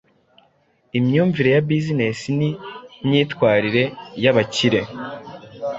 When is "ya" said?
1.55-1.63